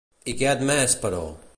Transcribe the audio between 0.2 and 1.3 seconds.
I què ha admès, però?